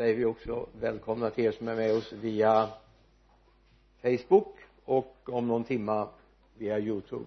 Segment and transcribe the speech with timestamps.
[0.00, 2.68] säger vi också välkomna till er som är med oss via
[4.02, 6.08] Facebook och om någon timma
[6.58, 7.24] via youtube.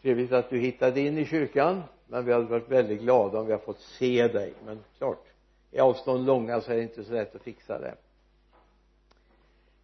[0.00, 3.52] Trevligt att du hittade in i kyrkan men vi hade varit väldigt glada om vi
[3.52, 4.54] har fått se dig.
[4.66, 5.24] Men klart
[5.72, 7.94] är avstånd långa så är det inte så lätt att fixa det.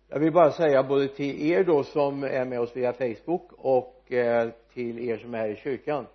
[0.09, 4.13] Jag vill bara säga både till er då som är med oss via Facebook och
[4.13, 6.07] eh, till er som är här i kyrkan.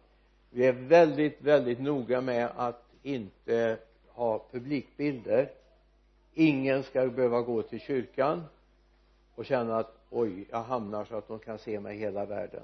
[0.49, 3.77] Vi är väldigt väldigt noga med att inte
[4.14, 5.52] ha publikbilder.
[6.34, 8.44] Ingen ska behöva gå till kyrkan
[9.35, 12.63] och känna att oj jag hamnar så att de kan se mig i hela världen.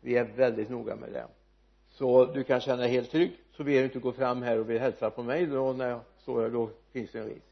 [0.00, 1.26] Vi är väldigt noga med det.
[1.90, 4.70] Så du kan känna dig helt trygg så vill du inte gå fram här och
[4.70, 6.50] vill hälsa på mig då när jag står här.
[6.50, 7.46] Då finns det en risk.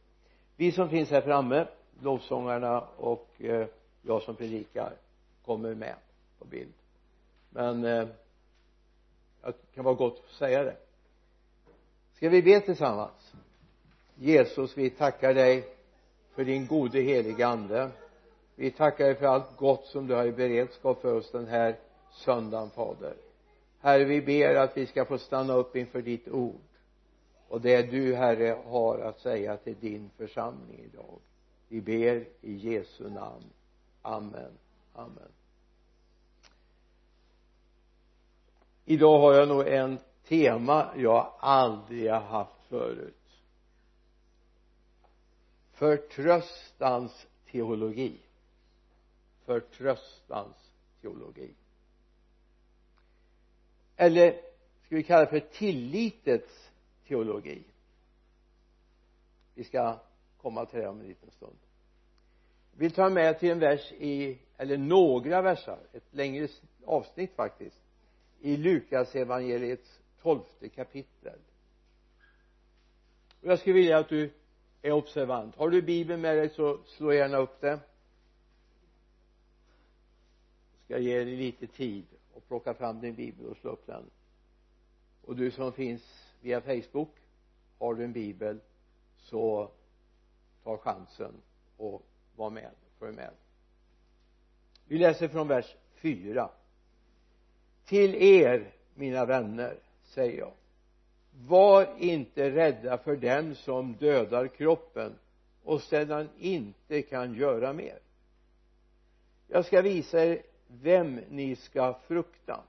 [0.56, 1.66] Vi som finns här framme
[2.00, 3.66] lovsångarna och eh,
[4.02, 4.92] jag som predikar
[5.44, 5.94] kommer med
[6.38, 6.72] på bild.
[7.50, 8.08] Men eh,
[9.42, 10.76] det kan vara gott att säga det
[12.18, 13.32] ska vi be tillsammans?
[14.14, 15.68] Jesus vi tackar dig
[16.34, 17.90] för din gode heliga ande.
[18.54, 21.76] Vi tackar dig för allt gott som du har i beredskap för oss den här
[22.10, 23.14] söndagen fader.
[23.80, 26.60] Herre vi ber att vi ska få stanna upp inför ditt ord
[27.48, 31.18] och det du herre har att säga till din församling idag.
[31.68, 33.44] Vi ber i Jesu namn.
[34.02, 34.52] Amen.
[34.94, 35.32] Amen.
[38.84, 39.98] Idag har jag nog en
[40.28, 43.14] tema jag aldrig har haft förut.
[45.72, 48.20] Förtröstans teologi.
[49.44, 51.54] Förtröstans teologi.
[53.96, 54.32] Eller
[54.84, 56.70] ska vi kalla det för tillitets
[57.06, 57.64] teologi?
[59.54, 59.98] Vi ska
[60.42, 61.56] komma till det om en liten stund.
[62.72, 66.48] Vi vill ta med till en vers i eller några versar ett längre
[66.84, 67.82] avsnitt faktiskt
[68.40, 71.38] i Lukas evangeliets tolfte kapitel
[73.40, 74.30] och jag skulle vilja att du
[74.82, 75.56] är observant.
[75.56, 77.80] Har du bibeln med dig så slå gärna upp det
[80.86, 84.10] jag ska ge dig lite tid och plocka fram din bibel och slå upp den.
[85.22, 87.16] Och du som finns via Facebook
[87.78, 88.60] har du en bibel
[89.18, 89.70] så
[90.64, 91.32] ta chansen
[91.76, 92.02] och
[92.36, 93.30] var med, följ med.
[94.84, 96.50] Vi läser från vers 4
[97.84, 99.78] till er mina vänner
[100.08, 100.52] säger jag.
[101.46, 105.18] Var inte rädda för den som dödar kroppen
[105.64, 107.98] och sedan inte kan göra mer.
[109.48, 112.60] Jag ska visa er vem ni ska frukta.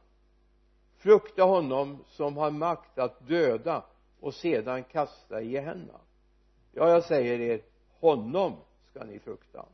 [0.98, 3.84] Frukta honom som har makt att döda
[4.20, 5.94] och sedan kasta i henne
[6.80, 7.62] ja jag säger er
[8.00, 8.56] honom
[8.90, 9.66] ska ni frukta.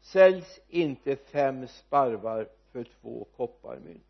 [0.00, 4.05] Säljs inte fem sparvar för två kopparmynt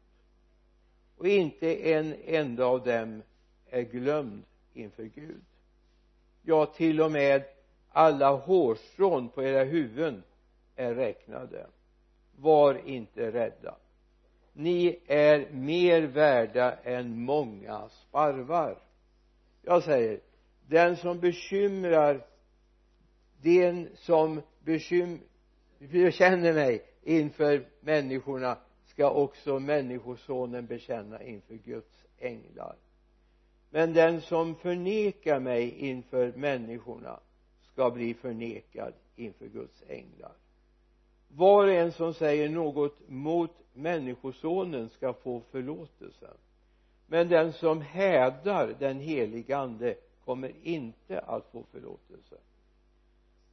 [1.16, 3.22] och inte en enda av dem
[3.70, 5.44] är glömd inför Gud.
[6.42, 7.44] Ja till och med
[7.88, 10.22] alla hårstrån på era huvuden
[10.76, 11.66] är räknade.
[12.38, 13.76] Var inte rädda.
[14.52, 18.78] Ni är mer värda än många sparvar.
[19.62, 20.20] Jag säger
[20.68, 22.26] den som bekymrar
[23.42, 25.20] den som bekym
[25.78, 28.58] bekänner mig inför människorna
[28.96, 32.76] ska också människosonen bekänna inför Guds änglar.
[33.70, 37.20] Men den som förnekar mig inför människorna
[37.72, 40.32] ska bli förnekad inför Guds änglar.
[41.28, 46.30] Var och en som säger något mot människosonen ska få förlåtelse.
[47.06, 52.36] Men den som hädar den helige ande kommer inte att få förlåtelse.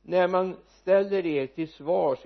[0.01, 2.25] När man ställer er till svars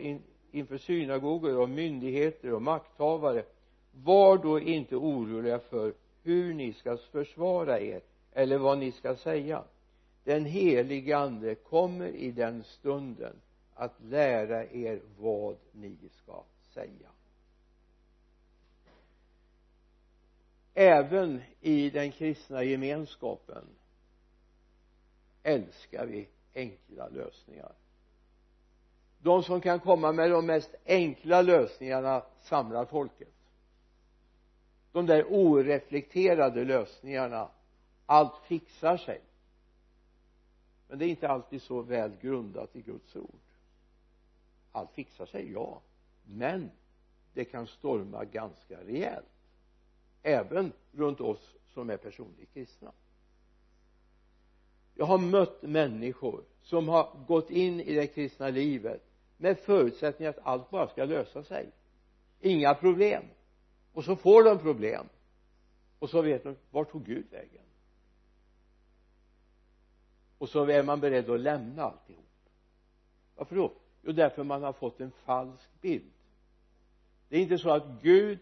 [0.52, 3.44] inför synagogor och myndigheter och makthavare
[3.92, 5.94] var då inte oroliga för
[6.24, 9.64] hur ni ska försvara er eller vad ni ska säga.
[10.24, 13.36] Den helige ande kommer i den stunden
[13.74, 16.44] att lära er vad ni ska
[16.74, 17.10] säga.
[20.74, 23.66] Även i den kristna gemenskapen
[25.44, 27.72] älskar vi enkla lösningar
[29.20, 33.34] de som kan komma med de mest enkla lösningarna samlar folket.
[34.92, 37.50] De där oreflekterade lösningarna
[38.06, 39.22] allt fixar sig.
[40.88, 43.40] Men det är inte alltid så väl grundat i Guds ord.
[44.72, 45.82] Allt fixar sig ja.
[46.24, 46.72] Men
[47.34, 49.26] det kan storma ganska rejält
[50.24, 52.92] även runt oss som är personligt kristna.
[54.96, 59.07] Jag har mött människor som har gått in i det kristna livet
[59.38, 61.72] med förutsättningen att allt bara ska lösa sig.
[62.40, 63.24] Inga problem.
[63.94, 65.10] Och så får de problem.
[66.00, 67.64] Och så vet de vart tog Gud vägen?
[70.38, 72.26] Och så är man beredd att lämna alltihop.
[73.36, 73.74] Varför då?
[74.02, 76.12] Jo därför man har fått en falsk bild.
[77.30, 78.40] Det är inte så att Gud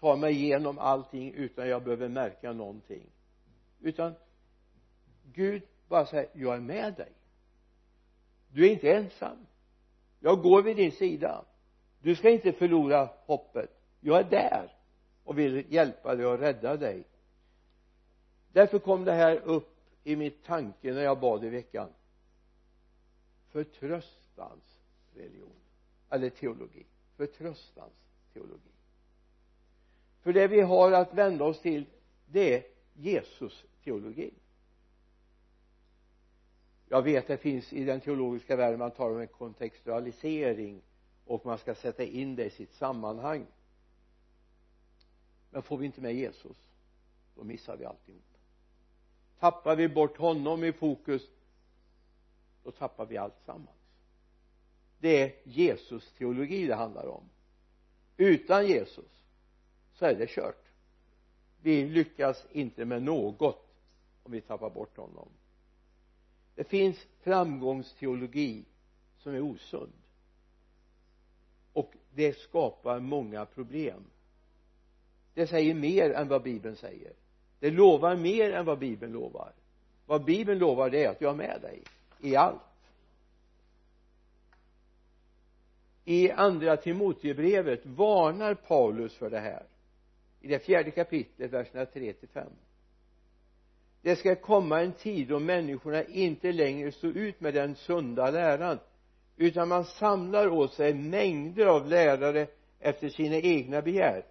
[0.00, 3.06] tar mig igenom allting utan jag behöver märka någonting.
[3.80, 4.14] Utan
[5.32, 7.12] Gud bara säger jag är med dig.
[8.48, 9.46] Du är inte ensam
[10.22, 11.44] jag går vid din sida.
[12.00, 13.70] Du ska inte förlora hoppet.
[14.00, 14.76] Jag är där
[15.24, 17.04] och vill hjälpa dig och rädda dig.
[18.52, 21.88] Därför kom det här upp i mitt tanke när jag bad i veckan.
[23.48, 24.80] Förtröstans
[25.14, 25.60] religion
[26.10, 26.86] eller teologi.
[27.16, 27.92] Förtröstans
[28.32, 28.72] teologi.
[30.20, 31.86] För det vi har att vända oss till
[32.26, 32.62] det är
[32.94, 34.32] Jesus teologi
[36.92, 40.82] jag vet det finns i den teologiska världen man talar om en kontextualisering
[41.24, 43.46] och man ska sätta in det i sitt sammanhang.
[45.50, 46.56] Men får vi inte med Jesus
[47.34, 48.22] då missar vi alltihop.
[49.38, 51.22] Tappar vi bort honom i fokus
[52.62, 53.78] då tappar vi allt sammans.
[54.98, 57.22] Det är Jesus teologi det handlar om.
[58.16, 59.20] Utan Jesus
[59.92, 60.64] så är det kört.
[61.60, 63.66] Vi lyckas inte med något
[64.22, 65.28] om vi tappar bort honom
[66.54, 68.64] det finns framgångsteologi
[69.18, 69.92] som är osund.
[71.72, 74.04] Och det skapar många problem.
[75.34, 77.12] Det säger mer än vad bibeln säger.
[77.60, 79.52] Det lovar mer än vad bibeln lovar.
[80.06, 81.82] Vad bibeln lovar det är att jag är med dig
[82.20, 82.60] i allt.
[86.04, 89.62] I andra Timoteusbrevet varnar Paulus för det här.
[90.40, 92.48] I det fjärde kapitlet verserna 3 till 5
[94.02, 98.78] det ska komma en tid då människorna inte längre står ut med den sunda läran
[99.36, 102.46] utan man samlar åt sig mängder av lärare
[102.80, 104.24] efter sina egna begär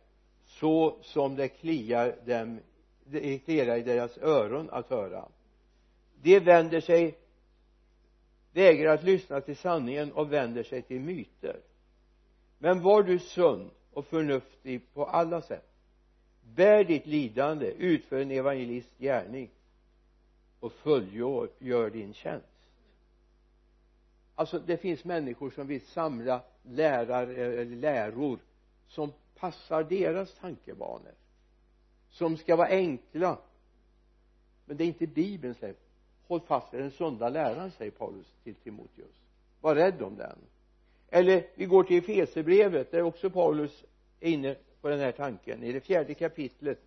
[0.45, 2.59] så som det kliar dem
[3.06, 5.27] det kliar i deras öron att höra.
[6.21, 7.18] De vänder sig
[8.53, 11.59] vägrar att lyssna till sanningen och vänder sig till myter.
[12.57, 15.68] Men var du sund och förnuftig på alla sätt.
[16.56, 19.50] Bär ditt lidande utför en evangelist gärning
[20.61, 22.47] och fullgör din tjänst.
[24.35, 28.39] Alltså det finns människor som vill samla lärare eller läror
[28.87, 31.13] som passar deras tankebanor
[32.09, 33.37] som ska vara enkla.
[34.65, 35.75] Men det är inte bibelns säger
[36.27, 39.21] håll fast vid den sunda läran säger Paulus till Timoteus.
[39.61, 40.37] Var rädd om den.
[41.09, 43.83] Eller vi går till Efesierbrevet där också Paulus
[44.19, 45.63] är inne på den här tanken.
[45.63, 46.79] I det fjärde kapitlet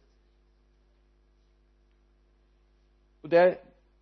[3.24, 3.58] och där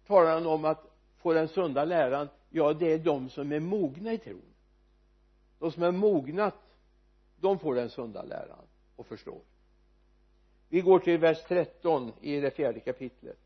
[0.06, 4.12] talar han om att få den sunda läran ja det är de som är mogna
[4.12, 4.54] i tron.
[5.58, 6.54] De som är mognat
[7.40, 8.64] de får den sunda läran
[8.96, 9.40] och förstår.
[10.68, 13.38] Vi går till vers 13 i det fjärde kapitlet.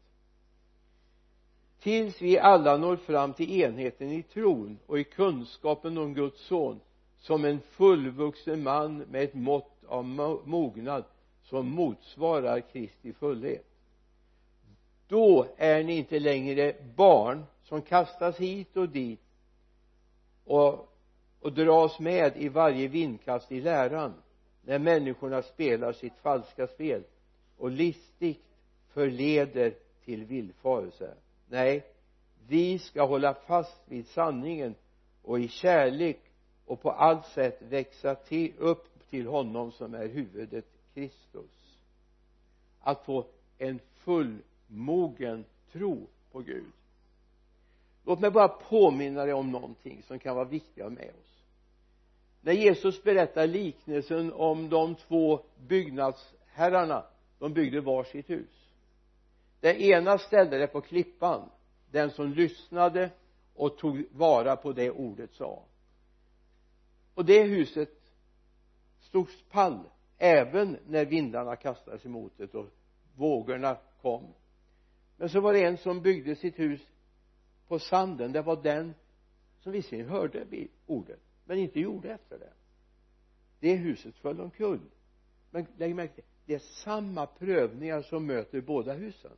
[1.81, 6.81] Tills vi alla når fram till enheten i tron och i kunskapen om Guds son
[7.19, 10.05] som en fullvuxen man med ett mått av
[10.45, 11.05] mognad
[11.43, 13.76] som motsvarar Kristi fullhet
[15.09, 19.21] då är ni inte längre barn som kastas hit och dit
[20.45, 20.89] och,
[21.41, 24.15] och dras med i varje vindkast i läran
[24.63, 27.03] när människorna spelar sitt falska spel
[27.57, 28.45] och listigt
[28.89, 29.75] förleder
[30.05, 31.15] till villfarelse.
[31.49, 31.85] Nej
[32.49, 34.75] vi ska hålla fast vid sanningen
[35.23, 36.21] och i kärlek
[36.67, 40.65] och på allt sätt växa till, upp till honom som är huvudet
[40.95, 41.79] Kristus.
[42.81, 43.27] Att få
[43.59, 46.73] en full mogen tro på Gud.
[48.05, 51.43] Låt mig bara påminna dig om någonting som kan vara viktigt att med oss.
[52.41, 57.05] När Jesus berättar liknelsen om de två byggnadsherrarna
[57.39, 58.71] de byggde var sitt hus.
[59.61, 61.51] Den ena ställde det på klippan
[61.91, 63.11] den som lyssnade
[63.55, 65.63] och tog vara på det ordet sa.
[67.15, 67.91] Och det huset
[69.01, 69.81] stod pall
[70.19, 72.67] även när vindarna kastades emot det och
[73.17, 74.35] vågorna kom
[75.17, 76.81] men så var det en som byggde sitt hus
[77.69, 78.33] på sanden.
[78.33, 78.95] Det var den
[79.61, 80.47] som visserligen hörde
[80.87, 82.53] ordet men inte gjorde efter det.
[83.61, 84.81] Det huset föll omkull.
[85.51, 89.31] Men lägg märke till det är samma prövningar som möter båda husen.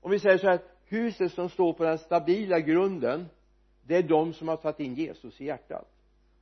[0.00, 3.26] Om vi säger så här huset som står på den stabila grunden
[3.82, 5.88] det är de som har tagit in Jesus i hjärtat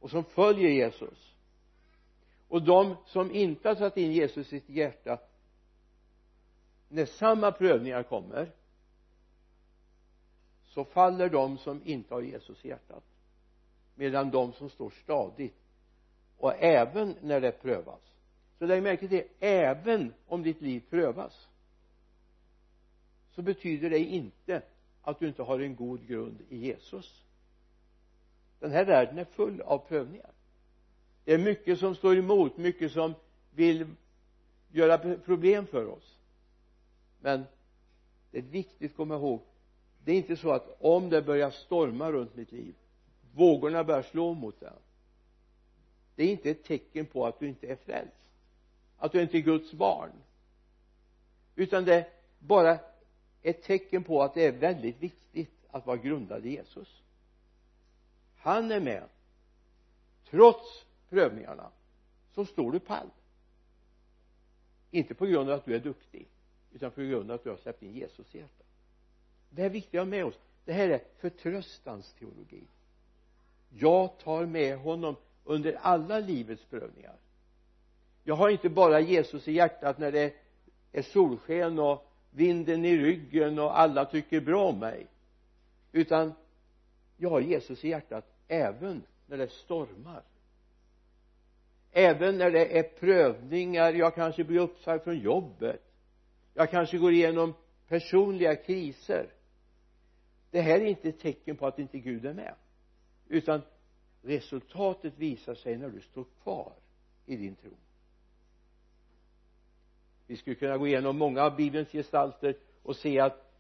[0.01, 1.35] och som följer Jesus.
[2.49, 5.19] Och de som inte har tagit in Jesus i sitt hjärta
[6.89, 8.51] när samma prövningar kommer
[10.65, 13.05] så faller de som inte har Jesus i hjärtat
[13.95, 15.55] medan de som står stadigt
[16.39, 18.01] och även när det prövas.
[18.59, 21.49] Så lägg märke till även om ditt liv prövas
[23.35, 24.63] så betyder det inte
[25.03, 27.23] att du inte har en god grund i Jesus.
[28.61, 30.31] Den här världen är full av prövningar.
[31.25, 33.15] Det är mycket som står emot mycket som
[33.51, 33.87] vill
[34.73, 36.18] göra problem för oss
[37.21, 37.45] men
[38.31, 39.41] det är viktigt att komma ihåg
[40.05, 42.75] det är inte så att om det börjar storma runt mitt liv
[43.35, 44.73] vågorna börjar slå mot det
[46.15, 48.19] det är inte ett tecken på att du inte är frälst
[48.99, 50.11] att du inte är Guds barn.
[51.57, 52.09] Utan det är
[52.39, 52.79] bara
[53.43, 57.03] ett tecken på att det är väldigt viktigt att vara grundad i Jesus.
[58.37, 59.05] Han är med
[60.31, 61.71] trots prövningarna
[62.35, 63.11] så står du pall.
[64.91, 66.29] Inte på grund av att du är duktig
[66.73, 68.67] utan på grund av att du har släppt in Jesus i hjärtat.
[69.51, 70.39] Det är viktigt att ha med oss.
[70.65, 72.65] Det här är förtröstans teologi.
[73.71, 77.17] Jag tar med honom under alla livets prövningar.
[78.25, 80.35] Jag har inte bara Jesus i hjärtat när det
[80.93, 85.07] är solsken och vinden i ryggen och alla tycker bra om mig.
[85.93, 86.33] Utan
[87.17, 90.23] jag har Jesus i hjärtat även när det stormar.
[91.93, 93.93] Även när det är prövningar.
[93.93, 95.88] Jag kanske blir uppsagd från jobbet
[96.59, 97.55] jag kanske går igenom
[97.89, 99.31] personliga kriser.
[100.51, 102.55] Det här är inte ett tecken på att inte Gud är med.
[103.29, 103.63] Utan
[104.23, 106.73] resultatet visar sig när du står kvar
[107.27, 107.71] i din tro.
[110.27, 113.53] Vi skulle kunna gå igenom många av bibelns gestalter och se att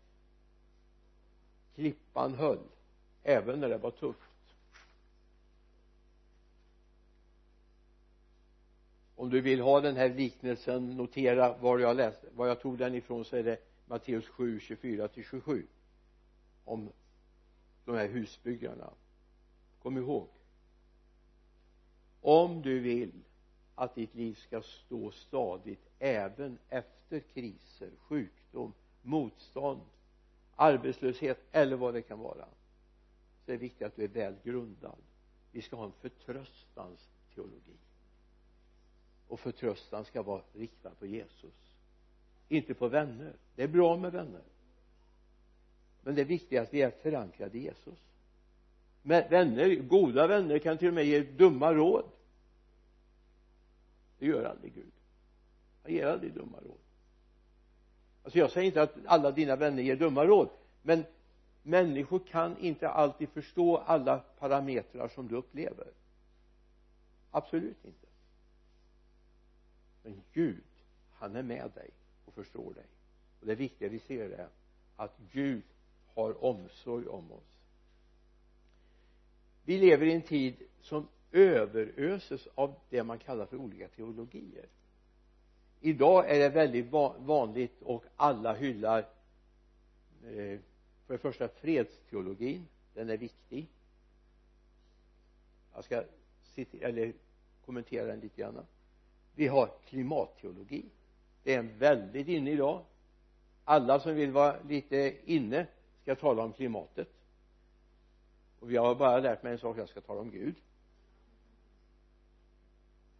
[1.74, 2.58] klippan höll
[3.22, 4.27] även när det var tufft.
[9.18, 12.94] Om du vill ha den här liknelsen notera var jag läste var jag tog den
[12.94, 15.66] ifrån så är det Matteus 7, 24 till 27
[16.64, 16.88] om
[17.84, 18.90] de här husbyggarna.
[19.82, 20.28] Kom ihåg.
[22.20, 23.12] Om du vill
[23.74, 28.72] att ditt liv ska stå stadigt även efter kriser, sjukdom,
[29.02, 29.80] motstånd
[30.56, 32.48] arbetslöshet eller vad det kan vara
[33.44, 34.98] så är det viktigt att du är väl grundad
[35.52, 37.76] vi ska ha en förtröstans teologi
[39.28, 41.54] och förtröstan ska vara riktad på Jesus.
[42.48, 43.32] Inte på vänner.
[43.54, 44.42] Det är bra med vänner.
[46.02, 47.98] Men det är att vi är förankrade i Jesus.
[49.02, 52.04] Men vänner, goda vänner kan till och med ge dumma råd.
[54.18, 54.92] Det gör aldrig Gud.
[55.82, 56.78] Han ger aldrig dumma råd.
[58.22, 60.48] Alltså jag säger inte att alla dina vänner ger dumma råd
[60.82, 61.04] men
[61.62, 65.86] människor kan inte alltid förstå alla parametrar som du upplever.
[67.30, 68.07] Absolut inte
[70.08, 70.62] men Gud.
[71.12, 71.90] Han är med dig
[72.24, 72.84] och förstår dig.
[73.40, 74.48] Och det viktiga vi ser är
[74.96, 75.62] att Gud
[76.14, 77.58] har omsorg om oss.
[79.64, 84.66] Vi lever i en tid som överöses av det man kallar för olika teologier.
[85.80, 88.98] Idag är det väldigt vanligt och alla hyllar
[90.24, 90.58] eh,
[91.06, 92.66] för det första fredsteologin.
[92.94, 93.68] Den är viktig.
[95.74, 96.04] Jag ska
[96.80, 97.12] eller
[97.64, 98.66] kommentera den lite grann
[99.38, 100.84] vi har klimatteologi.
[101.42, 102.84] Det är en väldigt inne idag.
[103.64, 105.66] Alla som vill vara lite inne
[106.02, 107.08] ska tala om klimatet.
[108.60, 110.54] Och jag har bara lärt mig en sak jag ska tala om Gud.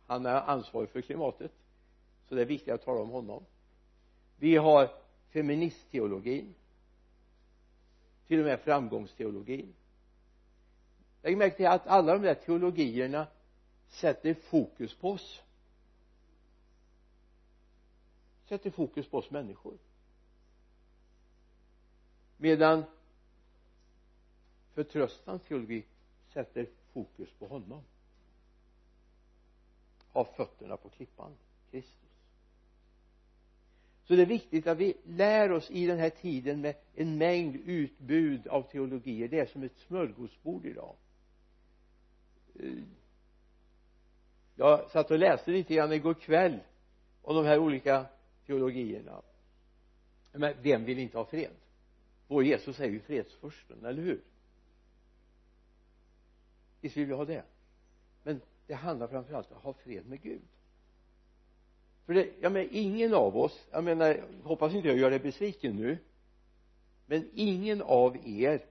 [0.07, 1.53] Han är ansvarig för klimatet
[2.29, 3.45] så det är viktigt att tala om honom.
[4.37, 4.91] Vi har
[5.31, 6.55] feministteologin
[8.27, 9.75] till och med framgångsteologin.
[11.23, 13.27] Lägg märke till att alla de där teologierna
[13.89, 15.43] sätter fokus på oss
[18.49, 19.79] sätter fokus på oss människor.
[22.37, 22.85] Medan
[24.75, 25.85] förtröstans teologi
[26.33, 27.83] sätter fokus på honom.
[30.13, 31.33] Ha fötterna på klippan
[31.71, 31.95] Kristus.
[34.05, 37.57] Så det är viktigt att vi lär oss i den här tiden med en mängd
[37.57, 39.29] utbud av teologier.
[39.29, 40.95] Det är som ett smörgåsbord idag.
[42.55, 42.83] Eh,
[44.55, 46.59] jag satt och läste lite grann igår kväll
[47.23, 48.07] om de här olika
[48.49, 49.23] teologierna.
[50.33, 51.51] Men vem vill inte ha fred?
[52.29, 54.21] Vår Jesus är ju fredsfursten, eller hur?
[56.81, 57.45] Visst vill vi ha det?
[58.23, 60.41] Men det handlar framförallt om att ha fred med Gud.
[62.07, 65.77] För det, jag menar ingen av oss jag menar hoppas inte jag gör dig besviken
[65.77, 65.99] nu
[67.07, 68.65] men ingen av er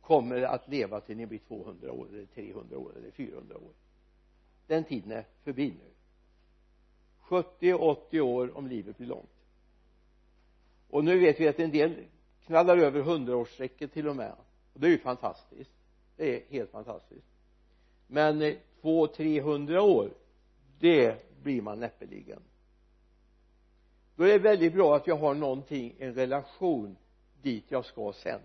[0.00, 3.72] kommer att leva till ni blir 200 år eller 300 år eller 400 år.
[4.66, 5.93] Den tiden är förbi nu.
[7.28, 9.30] 70-80 år om livet blir långt.
[10.90, 12.04] Och nu vet vi att en del
[12.46, 14.32] knallar över hundraårsstrecket till och med.
[14.72, 15.70] Och det är ju fantastiskt.
[16.16, 17.26] Det är helt fantastiskt.
[18.06, 20.10] Men eh, 200-300 år
[20.78, 22.40] det blir man näppeligen.
[24.16, 26.96] Då är det väldigt bra att jag har någonting, en relation
[27.42, 28.40] dit jag ska sen.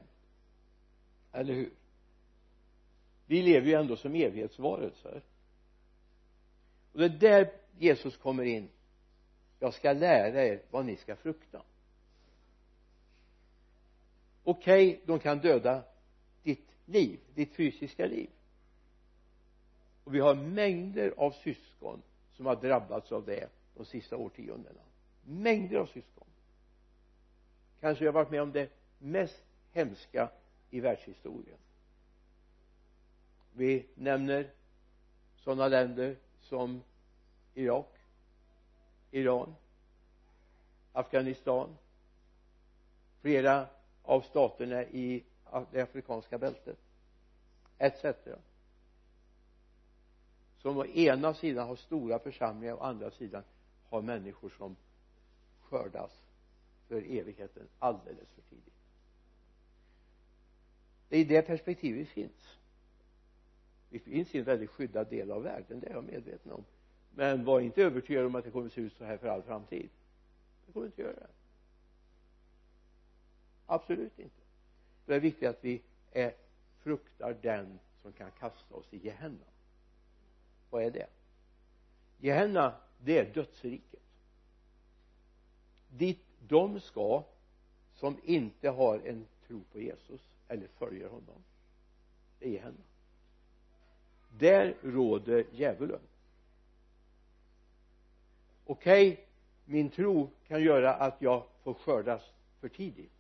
[1.32, 1.72] Eller hur?
[3.26, 5.22] Vi lever ju ändå som evighetsvarelser.
[6.94, 8.70] Och det är där Jesus kommer in.
[9.60, 11.62] Jag ska lära er vad ni ska frukta.
[14.44, 15.84] Okej okay, de kan döda
[16.44, 18.30] ditt liv, ditt fysiska liv.
[20.04, 22.02] Och vi har mängder av syskon
[22.34, 24.82] som har drabbats av det de sista årtiondena.
[25.26, 26.28] Mängder av syskon.
[27.80, 30.30] Kanske jag har varit med om det mest hemska
[30.70, 31.58] i världshistorien.
[33.54, 34.50] Vi nämner
[35.38, 36.82] sådana länder som
[37.60, 37.88] Irak
[39.12, 39.56] Iran
[40.94, 41.78] Afghanistan
[43.22, 43.68] flera
[44.04, 45.24] av staterna i
[45.72, 46.78] det afrikanska bältet
[47.78, 48.06] etc
[50.62, 53.44] som å ena sidan har stora församlingar och å andra sidan
[53.90, 54.76] har människor som
[55.62, 56.12] skördas
[56.88, 58.74] för evigheten alldeles för tidigt.
[61.10, 62.58] Det är i det perspektivet vi finns.
[63.90, 66.64] Vi finns i en väldigt skyddad del av världen det är jag medveten om
[67.20, 69.42] men var inte övertygad om att det kommer att se ut så här för all
[69.42, 69.90] framtid.
[70.66, 71.28] Det kommer inte att göra.
[73.66, 74.42] Absolut inte.
[75.06, 76.34] Det är viktigt att vi är,
[76.84, 79.46] fruktar den som kan kasta oss i Gehenna.
[80.70, 81.08] Vad är det?
[82.18, 84.04] Gehenna det är dödsriket.
[85.90, 87.24] Dit de ska
[87.96, 91.44] som inte har en tro på Jesus eller följer honom.
[92.40, 92.84] Det är Gehenna.
[94.38, 96.02] Där råder djävulen
[98.70, 99.26] okej okay,
[99.66, 102.22] min tro kan göra att jag får skördas
[102.60, 103.12] för tidigt.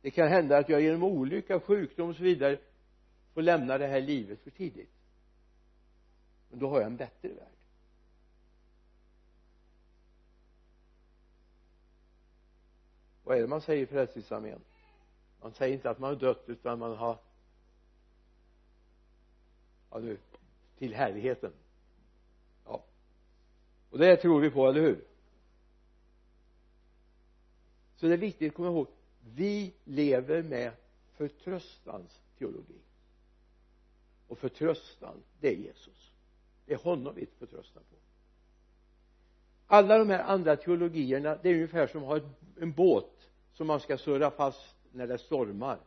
[0.00, 2.58] Det kan hända att jag genom olycka, sjukdom och så vidare
[3.34, 4.90] får lämna det här livet för tidigt.
[6.50, 7.48] Men då har jag en bättre värld.
[13.24, 14.60] Vad är det man säger i frälsningsarmén?
[15.40, 17.18] Man säger inte att man har dött utan man har
[19.90, 20.18] ja nu
[20.78, 21.52] till härligheten
[23.90, 25.04] och det tror vi på, eller hur?
[27.96, 28.86] Så det är viktigt att komma ihåg
[29.34, 30.72] vi lever med
[31.16, 32.78] förtröstans teologi.
[34.28, 36.12] Och förtröstan det är Jesus.
[36.66, 37.96] Det är honom vi förtröstar på.
[39.66, 43.80] Alla de här andra teologierna det är ungefär som att ha en båt som man
[43.80, 45.78] ska surra fast när det stormar.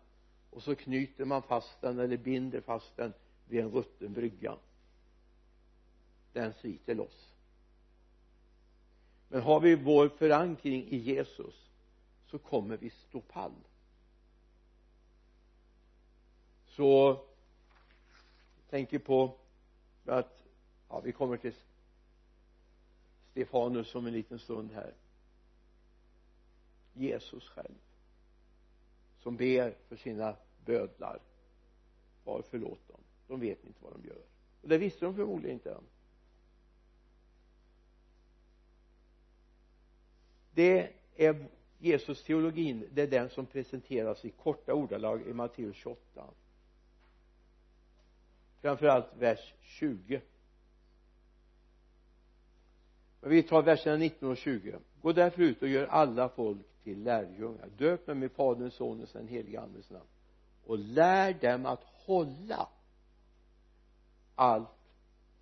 [0.49, 3.13] Och så knyter man fast den eller binder fast den
[3.47, 4.55] vid en rutten brygga.
[6.33, 7.30] Den sliter loss
[9.31, 11.69] men har vi vår förankring i Jesus
[12.27, 13.55] så kommer vi stå pall.
[16.67, 17.17] Så
[18.55, 19.35] jag tänker på
[20.05, 20.43] att
[20.89, 21.53] ja vi kommer till
[23.31, 24.93] Stefanus om en liten stund här.
[26.93, 27.75] Jesus själv
[29.19, 31.19] som ber för sina bödlar.
[32.23, 33.01] Far förlåt dem.
[33.27, 34.21] De vet inte vad de gör.
[34.61, 35.83] Och det visste de förmodligen inte än.
[40.53, 41.45] Det är
[41.79, 46.23] Jesus teologin det är den som presenteras i korta ordalag i Matteus 28
[48.61, 50.21] framförallt vers 20
[53.21, 57.03] men vi tar verserna 19 och 20 gå därför ut och gör alla folk till
[57.03, 57.69] lärjungar.
[57.77, 60.07] Döp dem i faderns sonens och den helige andens namn.
[60.65, 62.67] Och lär dem att hålla
[64.35, 64.69] allt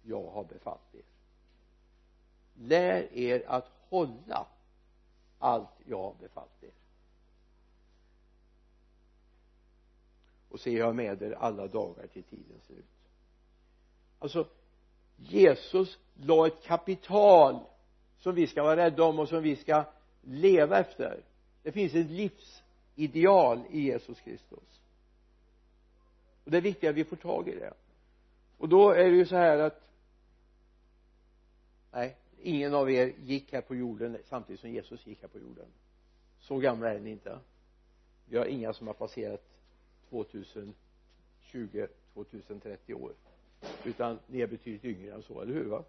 [0.03, 1.01] jag har befallt er.
[2.53, 4.47] Lär er att hålla
[5.39, 6.71] allt jag har befallt er.
[10.49, 12.85] Och se jag med er alla dagar till tidens slut
[14.19, 14.47] alltså
[15.17, 17.59] Jesus la ett kapital
[18.19, 19.83] som vi ska vara rädda om och som vi ska
[20.21, 21.23] leva efter.
[21.63, 24.81] Det finns ett livsideal i Jesus Kristus.
[26.43, 27.73] Och det är viktigt att vi får tag i det.
[28.57, 29.81] Och då är det ju så här att
[31.91, 35.65] nej ingen av er gick här på jorden samtidigt som Jesus gick här på jorden.
[36.39, 37.39] Så gamla är ni inte.
[38.25, 39.43] Vi har inga som har passerat
[40.09, 40.73] 2020
[42.13, 43.11] 2030 år.
[43.83, 45.83] Utan ni är betydligt yngre än så, eller hur va?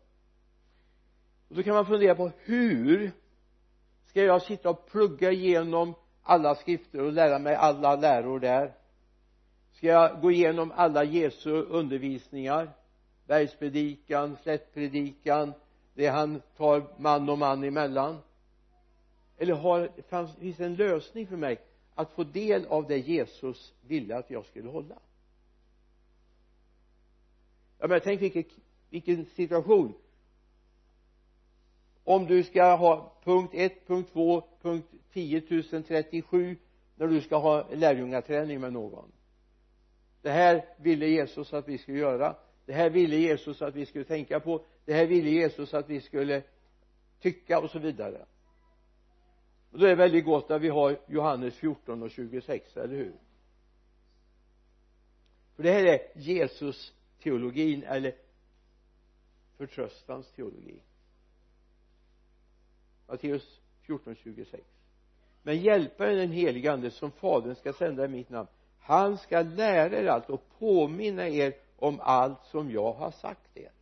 [1.48, 3.12] Och då kan man fundera på hur
[4.06, 8.72] ska jag sitta och plugga igenom alla skrifter och lära mig alla läror där?
[9.72, 12.70] Ska jag gå igenom alla Jesu undervisningar?
[13.26, 15.52] Bergspredikan, slättpredikan
[15.94, 18.18] det han tar man och man emellan?
[19.38, 19.90] Eller har,
[20.40, 21.60] finns det en lösning för mig
[21.94, 24.98] att få del av det Jesus ville att jag skulle hålla?
[27.78, 28.44] Ja men tänk vilken,
[28.90, 29.94] vilken situation.
[32.04, 35.40] Om du ska ha punkt 1, punkt 2, punkt 10
[35.82, 36.56] 037
[36.96, 39.12] när du ska ha lärjungaträning med någon.
[40.22, 42.36] Det här ville Jesus att vi skulle göra.
[42.66, 46.00] Det här ville Jesus att vi skulle tänka på det här ville Jesus att vi
[46.00, 46.42] skulle
[47.20, 48.26] tycka och så vidare.
[49.70, 53.14] Och då är det väldigt gott att vi har Johannes 14 och 26 eller hur?
[55.56, 58.14] För det här är Jesus teologin eller
[59.56, 60.82] förtröstans teologi.
[63.06, 64.62] Matteus 14, 26
[65.42, 68.48] men hjälparen den helige ande som fadern ska sända i mitt namn
[68.80, 73.72] han ska lära er allt och påminna er om allt som jag har sagt er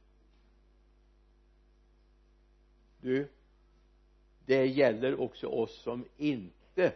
[3.01, 3.29] du
[4.49, 6.95] det gäller också oss som inte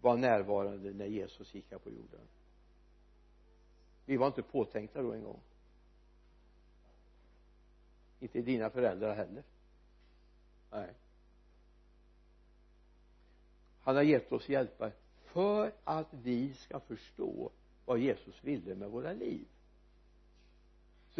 [0.00, 2.20] var närvarande när Jesus gick här på jorden.
[4.04, 5.40] Vi var inte påtänkta då en gång.
[8.20, 9.42] Inte dina föräldrar heller.
[10.70, 10.94] Nej.
[13.80, 14.92] Han har gett oss hjälpare
[15.24, 17.50] för att vi ska förstå
[17.84, 19.46] vad Jesus ville med våra liv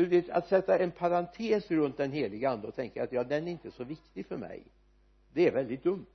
[0.00, 3.48] så det att sätta en parentes runt den heliga ande och tänka att ja den
[3.48, 4.62] är inte så viktig för mig.
[5.32, 6.06] Det är väldigt dumt.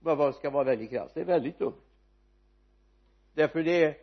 [0.00, 1.14] Vad ska vara väldigt krasst.
[1.14, 1.80] Det är väldigt dumt.
[3.34, 3.96] Därför det är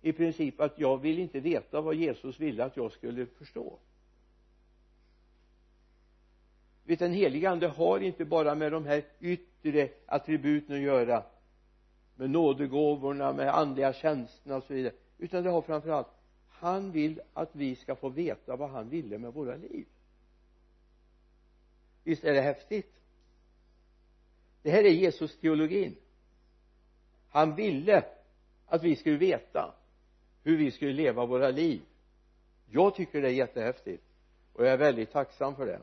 [0.00, 3.78] i princip att jag vill inte veta vad Jesus ville att jag skulle förstå.
[6.84, 11.22] Vet den helige ande har inte bara med de här yttre attributen att göra
[12.16, 16.17] med nådegåvorna med andliga tjänsterna och så vidare utan det har framför allt
[16.58, 19.86] han vill att vi ska få veta vad han ville med våra liv.
[22.04, 22.94] Visst är det häftigt?
[24.62, 25.96] Det här är Jesus teologin.
[27.28, 28.04] Han ville
[28.66, 29.74] att vi skulle veta
[30.42, 31.82] hur vi skulle leva våra liv.
[32.66, 34.04] Jag tycker det är jättehäftigt
[34.52, 35.80] och jag är väldigt tacksam för det.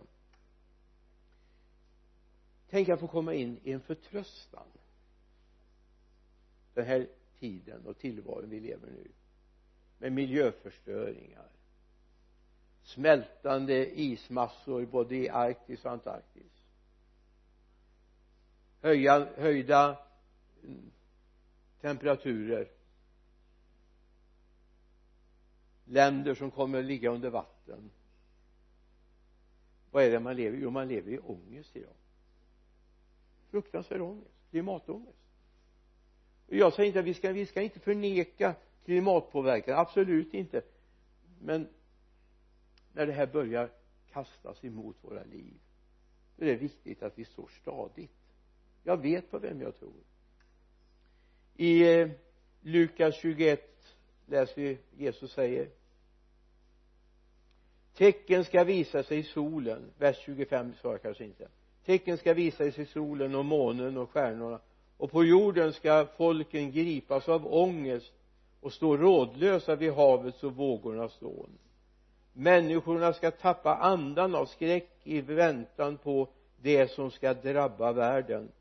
[2.70, 4.68] Tänk att få komma in i en förtröstan.
[6.74, 7.08] Den här
[7.40, 9.08] tiden och tillvaron vi lever nu
[9.98, 11.50] med miljöförstöringar.
[12.84, 16.64] Smältande ismassor både i Arktis och Antarktis.
[18.82, 19.98] Höja, höjda
[20.64, 20.92] mm,
[21.82, 22.68] temperaturer.
[25.86, 27.92] Länder som kommer att ligga under vatten.
[29.92, 30.62] Vad är det man lever i?
[30.62, 31.94] Jo man lever i ångest idag
[33.56, 34.32] fruktansvärd ångest.
[34.50, 35.18] Klimatångest.
[36.48, 39.80] Och jag säger inte att vi ska, vi ska inte förneka klimatpåverkan?
[39.80, 40.62] Absolut inte.
[41.41, 41.67] Men
[42.93, 43.69] när det här börjar
[44.12, 45.54] kastas emot våra liv
[46.38, 48.34] då är det viktigt att vi står stadigt.
[48.84, 50.04] Jag vet på vem jag tror.
[51.56, 52.10] I eh,
[52.62, 53.62] Lukas 21
[54.26, 55.69] läser vi Jesus säger
[57.93, 59.91] tecken ska visa sig i solen.
[59.98, 61.48] Vers 25 svarar kanske inte
[61.86, 64.60] tecken ska visa sig i solen och månen och stjärnorna
[64.98, 68.13] och på jorden ska folken gripas av ångest
[68.65, 71.49] och stå rådlösa vid havets och vågornas dån.
[72.34, 76.28] Människorna ska tappa andan av skräck i väntan på
[76.62, 78.51] det som ska drabba världen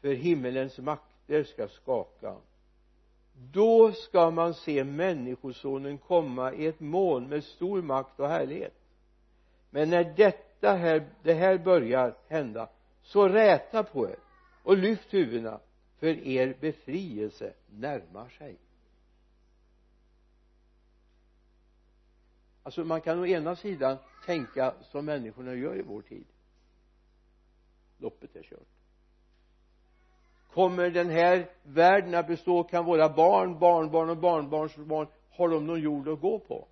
[0.00, 2.36] för himmelens makter ska skaka.
[3.52, 8.74] Då ska man se människosonen komma i ett moln med stor makt och härlighet.
[9.70, 12.68] Men när detta här, det här börjar hända
[13.02, 14.18] så räta på er
[14.62, 15.60] och lyft huvudena
[15.98, 18.56] för er befrielse närmar sig.
[22.66, 26.26] Alltså man kan å ena sidan tänka som människorna gör i vår tid.
[27.98, 28.68] Loppet är kört.
[30.52, 32.64] Kommer den här världen att bestå?
[32.64, 36.68] Kan våra barn, barnbarn och barnbarnsbarn har de någon jord att gå på?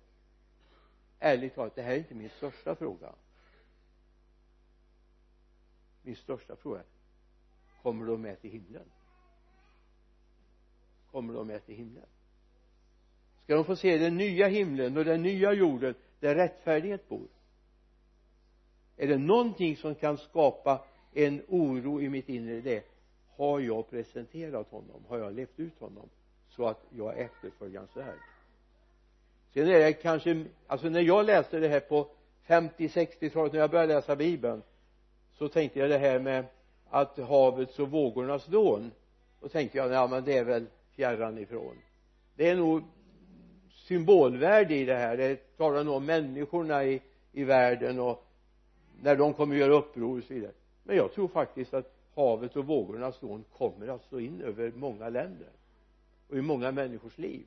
[1.19, 3.13] Ärligt talat det här är inte min största fråga.
[6.01, 6.85] Min största fråga är
[7.81, 8.91] kommer de med till himlen?
[11.11, 12.05] Kommer de med till himlen?
[13.45, 17.27] Ska de få se den nya himlen och den nya jorden där rättfärdighet bor?
[18.97, 22.61] Är det någonting som kan skapa en oro i mitt inre?
[22.61, 22.85] Det
[23.35, 25.05] har jag presenterat honom?
[25.07, 26.09] Har jag levt ut honom?
[26.49, 28.19] Så att jag är efterföljansvärd
[29.55, 32.07] sen är det kanske alltså när jag läste det här på
[32.43, 34.61] 50 60-talet när jag började läsa bibeln
[35.33, 36.45] så tänkte jag det här med
[36.89, 38.91] att havets och vågornas dån.
[39.41, 41.75] Då tänkte jag ja men det är väl fjärran ifrån.
[42.35, 42.83] Det är nog
[43.85, 45.17] symbolvärde i det här.
[45.17, 48.25] Det talar nog om människorna i, i världen och
[49.01, 50.51] när de kommer att göra uppror och så vidare.
[50.83, 55.09] Men jag tror faktiskt att havet och vågornas dån kommer att slå in över många
[55.09, 55.49] länder
[56.29, 57.45] och i många människors liv.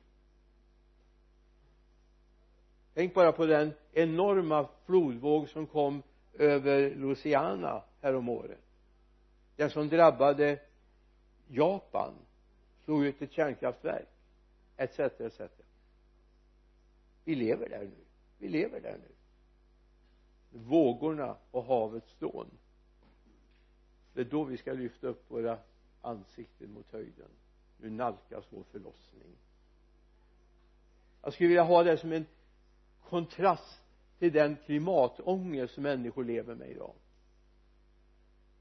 [2.93, 8.59] Tänk bara på den enorma flodvåg som kom över Louisiana häromåret.
[9.55, 10.59] Den som drabbade
[11.47, 12.13] Japan
[12.83, 14.07] slog ut ett kärnkraftverk
[14.77, 15.41] etc etc
[17.29, 18.05] vi lever där nu.
[18.37, 19.11] Vi lever där nu.
[20.59, 22.47] Vågorna och havets dån.
[24.13, 25.57] Det är då vi ska lyfta upp våra
[26.01, 27.29] ansikten mot höjden.
[27.77, 29.37] Nu nalkas vår förlossning.
[31.21, 32.25] Jag skulle vilja ha det som en
[33.09, 33.81] kontrast
[34.19, 36.93] till den klimatångest som människor lever med idag.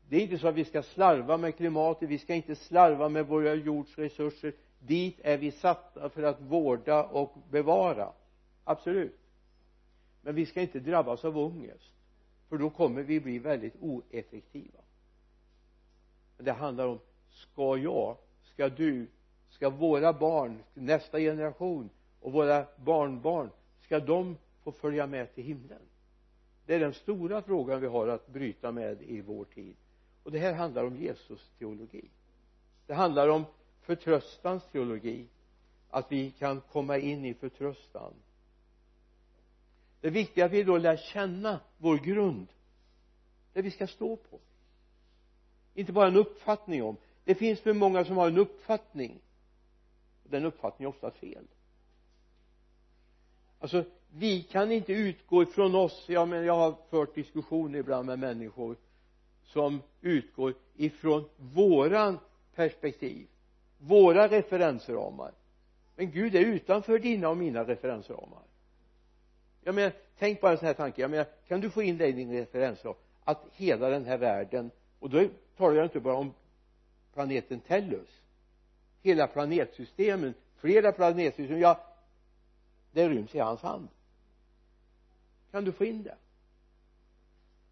[0.08, 2.08] Det är inte så att vi ska slarva med klimatet.
[2.08, 7.36] Vi ska inte slarva med våra jordsresurser dit är vi satta för att vårda och
[7.50, 8.12] bevara
[8.68, 9.18] absolut.
[10.22, 11.92] Men vi ska inte drabbas av ångest
[12.48, 14.80] för då kommer vi bli väldigt oeffektiva.
[16.36, 16.98] Men det handlar om
[17.30, 19.06] ska jag ska du
[19.50, 23.50] ska våra barn nästa generation och våra barnbarn
[23.80, 25.82] ska de få följa med till himlen?
[26.66, 29.76] Det är den stora frågan vi har att bryta med i vår tid.
[30.22, 32.10] Och det här handlar om Jesus teologi.
[32.86, 33.44] Det handlar om
[33.80, 35.26] förtröstans teologi
[35.90, 38.12] att vi kan komma in i förtröstan
[40.00, 42.46] det är viktigt att vi då lär känna vår grund.
[43.52, 44.40] Det vi ska stå på.
[45.74, 46.96] Inte bara en uppfattning om.
[47.24, 49.20] Det finns för många som har en uppfattning.
[50.24, 51.46] Den uppfattningen är ofta fel.
[53.58, 56.04] Alltså vi kan inte utgå ifrån oss.
[56.08, 58.76] Jag men jag har fört diskussioner ibland med människor
[59.44, 62.18] som utgår ifrån våran
[62.54, 63.26] perspektiv
[63.78, 65.32] våra referensramar.
[65.96, 68.42] Men Gud är utanför dina och mina referensramar
[69.62, 71.00] jag menar tänk bara en sån här tanke.
[71.00, 72.94] Jag menar kan du få in det i din referensram?
[73.24, 76.34] Att hela den här världen och då talar jag inte bara om
[77.14, 78.08] planeten Tellus.
[79.02, 81.84] Hela planetsystemen flera planetsystem ja
[82.92, 83.88] det ryms i hans hand.
[85.50, 86.16] Kan du få in det?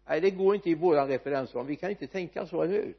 [0.05, 1.65] Nej det går inte i våran referensram.
[1.65, 2.95] Vi kan inte tänka så, eller hur?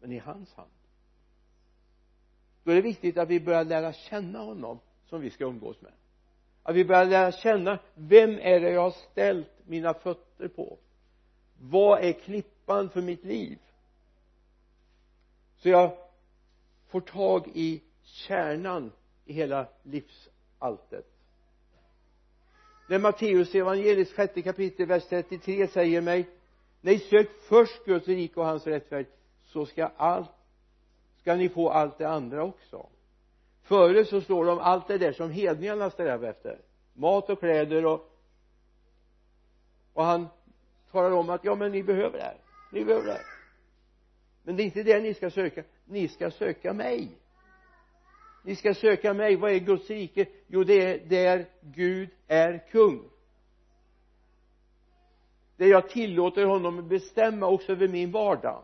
[0.00, 0.70] Men i hans hand.
[2.64, 4.78] Då är det viktigt att vi börjar lära känna honom
[5.12, 5.92] som vi ska umgås med.
[6.62, 10.78] Att vi börjar lära känna vem är det jag har ställt mina fötter på?
[11.60, 13.58] Vad är klippan för mitt liv?
[15.58, 15.96] Så jag
[16.88, 18.92] får tag i kärnan
[19.24, 21.06] i hela livsalltet
[22.88, 26.28] när Matteus evangelis sjätte kapitel vers 33 säger mig
[26.80, 30.30] nej sök först Guds rike och hans rättfärdighet så ska allt
[31.20, 32.88] ska ni få allt det andra också
[33.62, 36.58] före så står det om allt det där som hedningarna strävar efter.
[36.92, 38.08] Mat och kläder och
[39.92, 40.28] och han
[40.90, 42.36] talar om att ja men ni behöver det här.
[42.72, 43.26] Ni behöver det här.
[44.42, 45.64] Men det är inte det ni ska söka.
[45.84, 47.08] Ni ska söka mig.
[48.44, 49.36] Ni ska söka mig.
[49.36, 50.26] Vad är Guds rike?
[50.46, 53.04] Jo det är där Gud är kung.
[55.56, 58.62] Där jag tillåter honom att bestämma också över min vardag.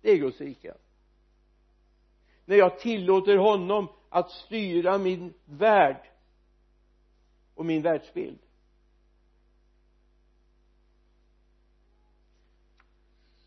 [0.00, 0.74] Det är Guds rike.
[2.44, 6.10] När jag tillåter honom att styra min värld
[7.54, 8.38] och min världsbild.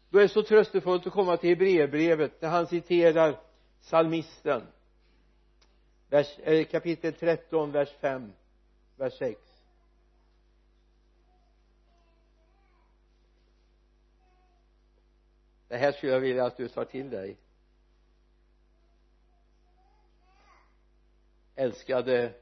[0.09, 3.39] Då är det så tröstefullt att komma till Hebreerbrevet där han citerar
[3.81, 4.67] psalmisten.
[6.09, 8.33] Vers, eh, kapitel 13 vers 5
[8.97, 9.53] vers 6
[15.73, 17.37] det här skulle jag vilja att du tar till dig.
[21.55, 22.33] Älskade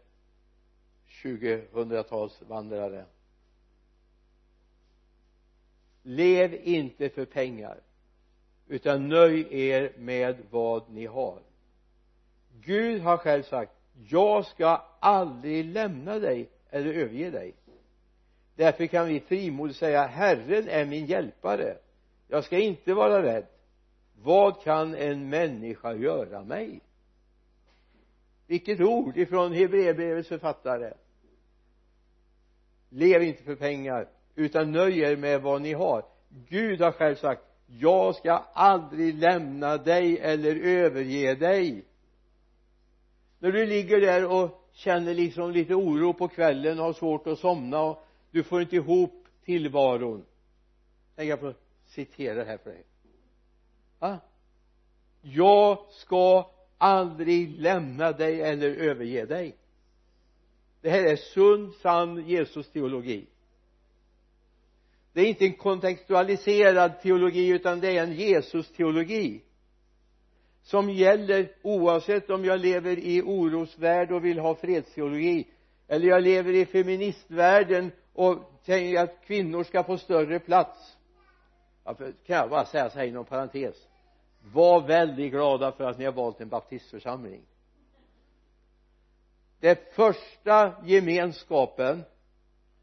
[1.08, 3.06] 2000-talsvandrare
[6.04, 7.80] lev inte för pengar
[8.68, 11.40] utan nöj er med vad ni har.
[12.62, 13.72] Gud har själv sagt
[14.10, 17.54] jag ska aldrig lämna dig eller överge dig.
[18.56, 21.78] Därför kan vi frimodigt säga Herren är min hjälpare.
[22.28, 23.46] Jag ska inte vara rädd.
[24.24, 26.82] Vad kan en människa göra mig?
[28.52, 30.94] Vilket ord ifrån Hebreerbrevets författare.
[32.90, 36.06] Lev inte för pengar utan nöj er med vad ni har.
[36.30, 41.86] Gud har själv sagt jag ska aldrig lämna dig eller överge dig.
[43.40, 47.40] När du ligger där och känner liksom lite oro på kvällen och har svårt att
[47.40, 50.26] somna och du får inte ihop tillvaron.
[51.16, 51.54] Tänk jag på
[51.86, 52.84] citera det här för dig.
[54.00, 54.20] Va
[55.22, 59.56] jag ska aldrig lämna dig eller överge dig.
[60.82, 63.28] Det här är sund sann Jesus teologi.
[65.14, 69.42] Det är inte en kontextualiserad teologi utan det är en Jesus teologi
[70.62, 75.48] som gäller oavsett om jag lever i orosvärld och vill ha fredsteologi
[75.88, 80.98] eller jag lever i feministvärlden och tänker att kvinnor ska få större plats.
[81.84, 83.88] Ja, för, kan jag bara säga så här inom parentes
[84.42, 87.42] var väldigt glada för att ni har valt en baptistförsamling.
[89.60, 92.04] Det första gemenskapen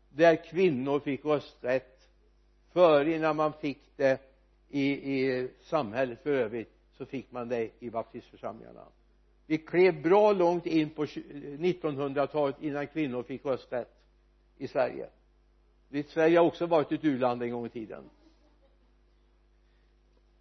[0.09, 2.09] där kvinnor fick rösträtt
[2.73, 4.21] för innan man fick det
[4.68, 8.85] i, i samhället för övrigt så fick man det i baptistförsamlingarna.
[9.47, 13.94] Vi klev bra långt in på 1900-talet innan kvinnor fick rösträtt
[14.59, 15.09] i Sverige.
[16.09, 18.05] Sverige har också varit ett u-land en gång i tiden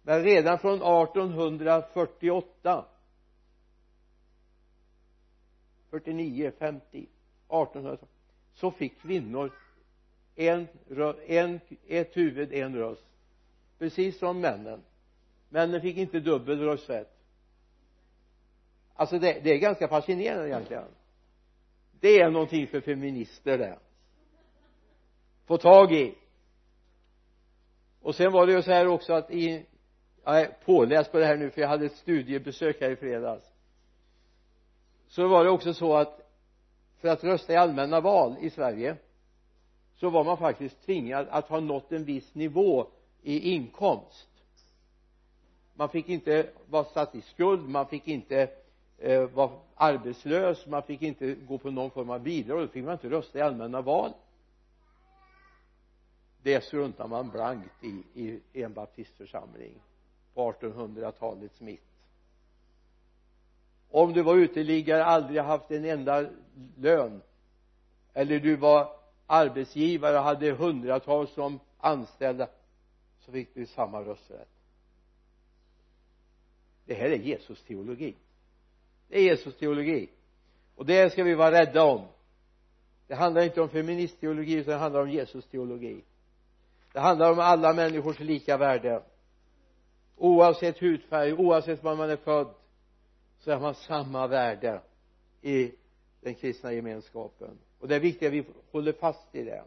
[0.08, 2.84] men redan från 1848
[5.90, 7.98] 49, 50, 1800
[8.54, 9.52] så fick kvinnor
[10.36, 10.68] en,
[11.26, 13.06] en, ett huvud, en röst.
[13.78, 14.82] Precis som männen.
[15.48, 17.18] Männen fick inte dubbel rösträtt
[18.94, 20.84] alltså det, det är ganska fascinerande egentligen.
[22.00, 23.78] Det är någonting för feminister det.
[25.46, 26.14] Få tag i.
[28.00, 29.66] Och sen var det ju så här också att i
[30.34, 33.52] jag är påläst på det här nu för jag hade ett studiebesök här i fredags.
[35.06, 36.20] Så var det också så att
[37.00, 38.96] för att rösta i allmänna val i Sverige
[39.96, 42.86] så var man faktiskt tvingad att ha nått en viss nivå
[43.22, 44.28] i inkomst.
[45.74, 48.50] Man fick inte vara satt i skuld man fick inte
[48.98, 52.92] eh, vara arbetslös man fick inte gå på någon form av bidrag då fick man
[52.92, 54.12] inte rösta i allmänna val.
[56.42, 59.82] Det struntar man blankt i i en baptistförsamling
[60.38, 61.82] på 1800-talets mitt.
[63.90, 66.30] Om du var uteliggare aldrig haft en enda
[66.76, 67.22] lön
[68.14, 68.96] eller du var
[69.26, 72.48] arbetsgivare och hade hundratals som anställda
[73.20, 74.48] så fick du samma rösträtt.
[76.84, 78.14] Det här är Jesus teologi.
[79.08, 80.08] Det är Jesus teologi.
[80.76, 82.06] Och det ska vi vara rädda om.
[83.06, 86.04] Det handlar inte om feministteologi utan det handlar om Jesus teologi.
[86.92, 89.02] Det handlar om alla människors lika värde
[90.18, 92.48] oavsett hudfärg oavsett var man är född
[93.38, 94.80] så har man samma värde
[95.42, 95.72] i
[96.20, 97.58] den kristna gemenskapen.
[97.80, 99.64] Och det är viktigt att vi håller fast i det.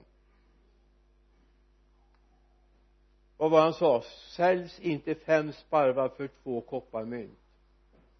[3.37, 4.03] Vad var han sa?
[4.35, 7.39] Säljs inte fem sparvar för två kopparmynt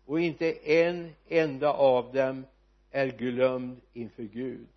[0.05, 2.45] och inte en enda av dem
[2.91, 4.67] är glömd inför Gud.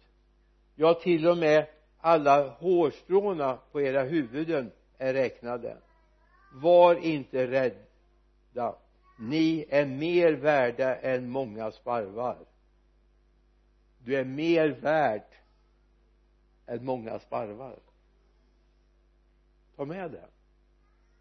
[0.75, 1.67] Ja till och med
[2.01, 5.77] alla hårstråna på era huvuden är räknade
[6.55, 8.75] var inte rädda.
[9.19, 12.39] Ni är mer värda än många sparvar.
[13.99, 15.25] Du är mer värd
[16.67, 17.79] än många sparvar.
[19.77, 20.29] Ta med det.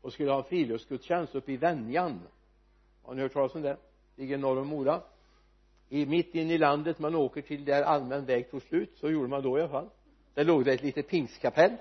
[0.00, 2.20] och skulle ha friluftsgudstjänst uppe i Venjan.
[3.02, 3.76] Har ni hört talas om det?
[4.16, 5.00] Ligger norr om Mora.
[5.88, 9.28] I mitt inne i landet man åker till där allmän väg tog slut så gjorde
[9.28, 9.88] man då i alla fall.
[10.34, 11.76] Där låg det ett litet pingstkapell.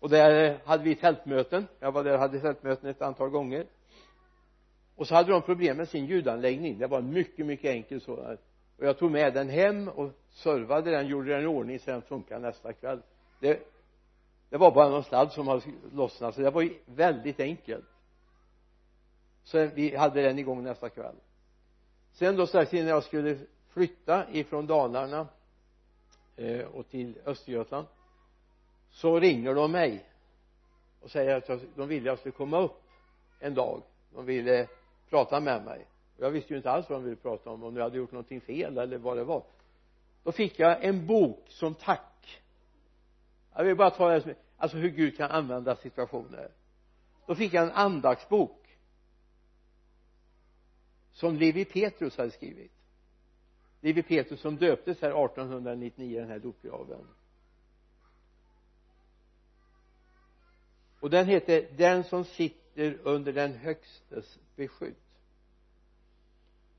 [0.00, 1.66] Och där eh, hade vi tältmöten.
[1.80, 3.66] Jag var där och hade tältmöten ett antal gånger.
[4.96, 6.78] Och så hade de problem med sin ljudanläggning.
[6.78, 8.38] Det var mycket mycket enkelt sådan
[8.78, 12.02] och jag tog med den hem och servade den gjorde den i ordning så den
[12.02, 13.02] funkade nästa kväll.
[13.40, 13.60] Det
[14.50, 17.84] det var bara någon sladd som hade lossnat så det var ju väldigt enkelt.
[19.44, 21.14] Så vi hade den igång nästa kväll.
[22.12, 25.26] Sen då strax innan jag skulle flytta ifrån Dalarna
[26.36, 27.86] eh, och till Östergötland
[28.90, 30.04] så ringer de mig
[31.00, 32.82] och säger att de ville att jag skulle komma upp
[33.40, 33.82] en dag.
[34.14, 34.68] De ville
[35.10, 35.86] prata med mig.
[36.16, 38.12] Och jag visste ju inte alls vad de ville prata om om jag hade gjort
[38.12, 39.42] någonting fel eller vad det var.
[40.22, 42.17] Då fick jag en bok som tack
[43.58, 46.50] jag vill bara ta det som alltså hur Gud kan använda situationer.
[47.26, 48.78] Då fick jag en andaktsbok
[51.12, 52.72] som Levi Petrus hade skrivit.
[53.80, 57.06] Levi Petrus som döptes här 1899 i den här dopgraven.
[61.00, 64.94] Och den heter den som sitter under den högstes beskydd.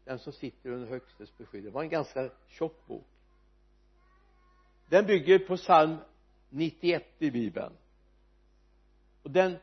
[0.05, 1.63] Den som sitter under högstes beskydd.
[1.63, 3.07] Det var en ganska tjock bok.
[4.89, 5.97] Den bygger på psalm
[6.49, 7.73] 91 i bibeln.
[9.23, 9.57] Och den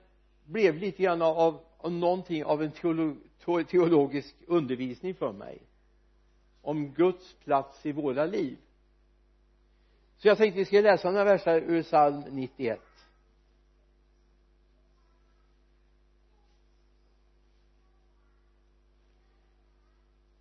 [0.44, 5.58] blev lite grann av, av någonting av en teolog, teologisk undervisning för mig.
[6.62, 8.56] Om Guds plats i våra liv.
[10.18, 12.80] Så jag tänkte vi ska läsa några verser ur psalm 91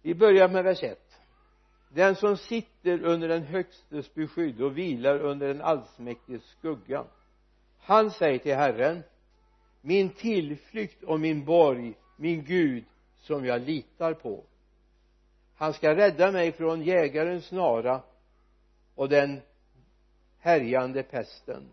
[0.06, 1.05] vi börjar med vers 1
[1.96, 7.06] den som sitter under den högstes beskydd och vilar under den allsmäktiges skugga.
[7.80, 9.04] Han säger till Herren
[9.82, 12.86] min tillflykt och min borg min Gud
[13.16, 14.44] som jag litar på.
[15.56, 18.02] Han ska rädda mig från jägarens snara
[18.96, 19.42] och den
[20.40, 21.70] härjande pesten.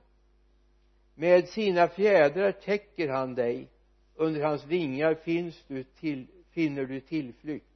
[1.14, 3.68] Med sina fjädrar täcker han dig.
[4.14, 7.66] Under hans vingar finns du till, finner du tillflykt.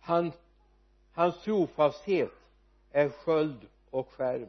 [0.00, 0.32] Han,
[1.12, 2.32] hans trofasthet
[2.92, 4.48] är sköld och skärm.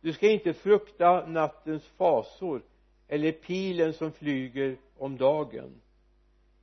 [0.00, 2.62] Du ska inte frukta nattens fasor
[3.08, 5.80] eller pilen som flyger om dagen.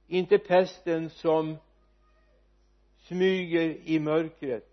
[0.08, 1.58] Inte pesten som
[2.98, 4.72] smyger i mörkret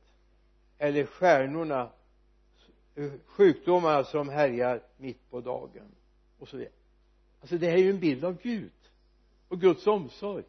[0.78, 1.90] eller stjärnorna
[2.94, 5.94] eh, sjukdomarna som härjar mitt på dagen
[6.38, 6.74] och så vidare.
[7.40, 8.72] Alltså det här är ju en bild av Gud
[9.48, 10.44] och Guds omsorg.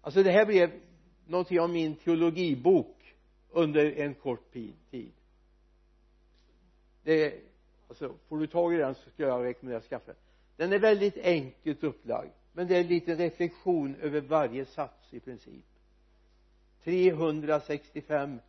[0.00, 0.70] Alltså det här blev
[1.26, 2.96] någonting av min teologibok
[3.50, 5.12] under en kort tid.
[7.02, 7.40] Det är
[7.88, 10.16] alltså får du tag i den så skulle jag rekommendera att skaffa den.
[10.56, 15.20] Den är väldigt enkelt upplagd men det är en liten reflektion över varje sats i
[15.20, 15.64] princip.
[16.84, 18.40] 365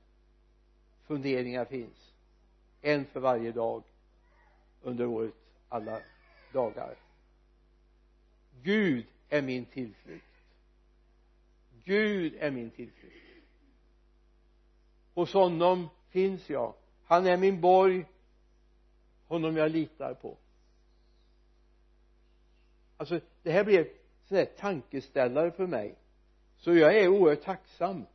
[1.07, 2.13] funderingar finns.
[2.81, 3.83] En för varje dag
[4.81, 5.33] under året
[5.69, 6.01] alla
[6.53, 6.95] dagar.
[8.63, 10.25] Gud är min tillflykt.
[11.83, 13.15] Gud är min tillflykt
[15.21, 16.73] hos honom finns jag.
[17.05, 18.05] Han är min borg.
[19.27, 20.37] Honom jag litar på.
[22.97, 23.87] Alltså det här blev
[24.23, 25.95] sån tankeställare för mig.
[26.57, 28.05] Så jag är oerhört tacksam.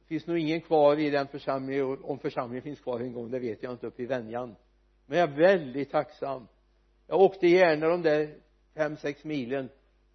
[0.00, 3.38] Det finns nog ingen kvar i den församlingen om församlingen finns kvar en gång det
[3.38, 4.56] vet jag inte uppe i Venjan
[5.06, 6.48] men jag är väldigt tacksam.
[7.06, 8.34] Jag åkte gärna de där
[8.74, 9.68] fem sex milen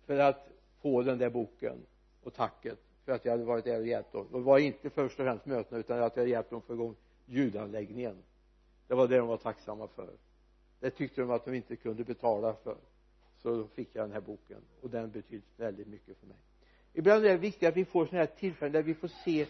[0.05, 0.49] för att
[0.81, 1.85] få den där boken
[2.23, 4.27] och tacket för att jag hade varit där och hjälpt dem.
[4.31, 6.73] Det var inte först och främst mötena utan att jag hade hjälpt dem att få
[6.73, 6.95] igång
[7.25, 8.17] ljudanläggningen.
[8.87, 10.09] Det var det de var tacksamma för.
[10.79, 12.77] Det tyckte de att de inte kunde betala för.
[13.37, 16.37] Så då fick jag den här boken och den betyder väldigt mycket för mig.
[16.93, 19.47] Ibland är det viktigt att vi får sådana här tillfällen där vi får se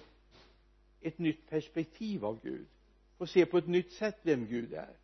[1.01, 2.65] ett nytt perspektiv av Gud.
[3.17, 4.95] Får se på ett nytt sätt vem Gud är.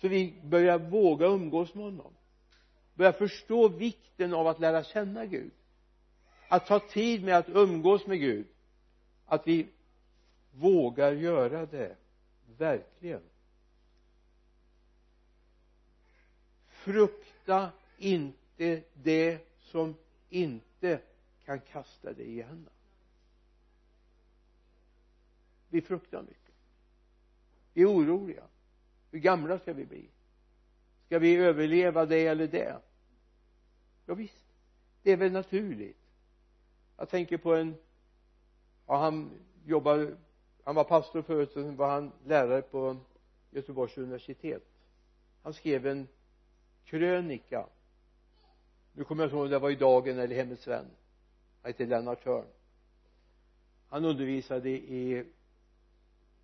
[0.00, 2.12] Så vi börjar våga umgås med honom.
[2.94, 5.50] Börjar förstå vikten av att lära känna Gud
[6.48, 8.46] att ta tid med att umgås med Gud
[9.26, 9.66] att vi
[10.52, 11.96] vågar göra det
[12.58, 13.22] verkligen.
[16.68, 19.94] Frukta inte det som
[20.28, 21.00] inte
[21.44, 22.70] kan kasta dig i händerna.
[25.68, 26.54] Vi fruktar mycket.
[27.72, 28.44] Vi är oroliga.
[29.10, 30.08] Hur gamla ska vi bli?
[31.06, 32.80] Ska vi överleva det eller det?
[34.06, 34.46] Ja visst.
[35.02, 36.05] Det är väl naturligt
[36.96, 37.74] jag tänker på en
[38.86, 39.30] ja han
[39.64, 40.16] jobbade
[40.64, 42.96] han var pastor förut sen var han lärare på
[43.50, 44.62] Göteborgs universitet.
[45.42, 46.08] Han skrev en
[46.84, 47.66] krönika.
[48.92, 50.86] Nu kommer jag inte ihåg om det var i Dagen eller Hemmets Vän.
[51.62, 52.46] Han hette Lennart Hörn.
[53.88, 55.24] Han undervisade i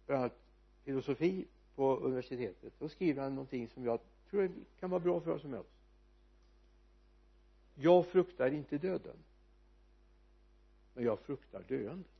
[0.06, 0.38] bland annat
[0.84, 2.72] filosofi på universitetet.
[2.78, 4.00] Då skriver han någonting som jag
[4.30, 4.50] tror
[4.80, 5.70] kan vara bra för oss som helst.
[7.74, 9.16] Jag fruktar inte döden
[10.94, 12.12] men jag fruktar döendet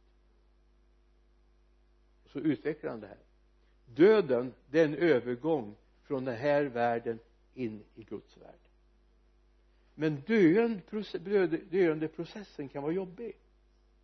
[2.26, 3.18] så utvecklar han det här.
[3.86, 7.18] Döden det är en övergång från den här världen
[7.54, 8.58] in i Guds värld.
[9.94, 10.22] Men
[11.70, 13.36] döendeprocessen kan vara jobbig.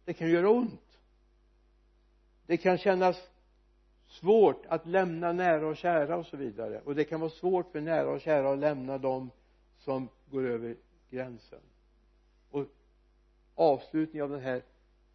[0.05, 0.99] Det kan göra ont.
[2.47, 3.31] Det kan kännas
[4.07, 6.81] svårt att lämna nära och kära och så vidare.
[6.81, 9.31] Och det kan vara svårt för nära och kära att lämna dem
[9.79, 10.77] som går över
[11.11, 11.61] gränsen
[13.59, 14.63] avslutningen av den här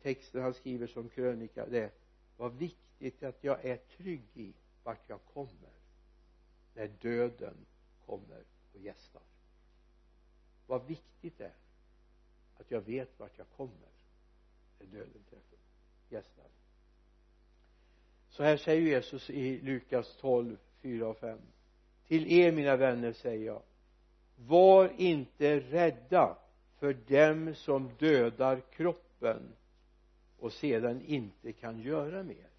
[0.01, 1.91] texten han skriver som krönika det är
[2.37, 5.71] vad viktigt att jag är trygg i vart jag kommer
[6.73, 7.65] när döden
[8.05, 9.21] kommer och gästar.
[10.67, 11.53] Vad viktigt det är
[12.57, 13.89] att jag vet vart jag kommer
[14.79, 15.59] när döden träffar
[16.09, 16.45] gästar.
[18.29, 21.39] Så här säger Jesus i Lukas 12, 4 och 5
[22.07, 23.61] till er mina vänner säger jag
[24.35, 26.37] var inte rädda
[26.83, 29.55] för dem som dödar kroppen
[30.39, 32.49] och sedan inte kan göra mer.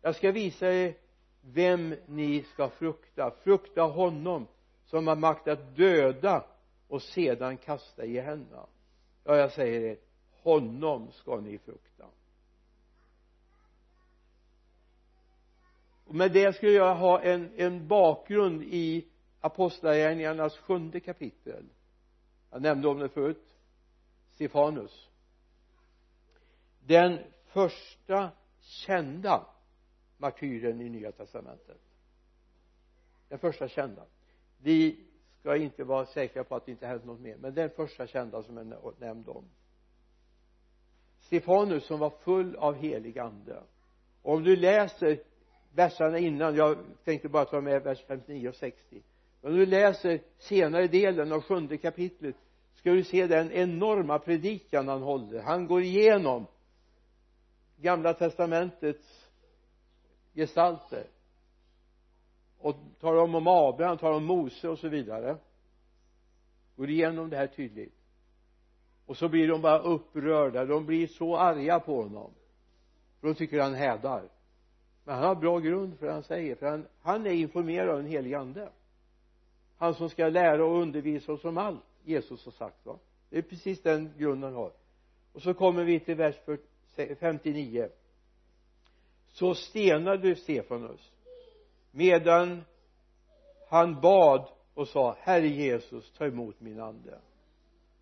[0.00, 0.94] Jag ska visa er
[1.40, 3.30] vem ni ska frukta.
[3.30, 4.46] Frukta honom
[4.84, 6.44] som har makt att döda
[6.88, 8.66] och sedan kasta i henne
[9.24, 9.98] ja jag säger er
[10.42, 12.06] honom ska ni frukta.
[16.04, 19.06] Och med det skulle jag ha en, en bakgrund i
[19.40, 21.64] apostlagärningarnas sjunde kapitel
[22.50, 23.54] jag nämnde om det förut.
[24.34, 25.08] Stefanus.
[26.80, 28.30] Den första
[28.60, 29.46] kända
[30.16, 31.80] martyren i nya testamentet.
[33.28, 34.02] Den första kända.
[34.58, 35.04] Vi
[35.40, 38.42] ska inte vara säkra på att det inte hänt något mer men den första kända
[38.42, 39.44] som jag nämnde om.
[41.20, 43.62] Stefanus som var full av helig ande.
[44.22, 45.22] Och om du läser
[45.74, 49.02] verserna innan jag tänkte bara ta med vers 59 och 60
[49.40, 52.36] när du läser senare delen av sjunde kapitlet
[52.74, 55.42] ska du se den enorma predikan han håller.
[55.42, 56.46] Han går igenom
[57.76, 59.30] gamla testamentets
[60.34, 61.06] gestalter
[62.58, 65.36] och talar om om Abraham, talar om Mose och så vidare.
[66.76, 67.94] Går igenom det här tydligt.
[69.06, 70.64] Och så blir de bara upprörda.
[70.64, 72.30] De blir så arga på honom.
[73.20, 74.28] För de tycker han hädar.
[75.04, 77.98] Men han har bra grund för det han säger för han, han är informerad av
[77.98, 78.68] en helig ande
[79.78, 82.98] han som ska lära och undervisa oss om allt Jesus har sagt va?
[83.30, 84.72] Det är precis den grunden han har.
[85.32, 86.36] Och så kommer vi till vers
[87.20, 87.88] 59
[89.32, 91.12] så stenade Stefanus
[91.90, 92.64] medan
[93.68, 97.18] han bad och sa herre Jesus ta emot min ande.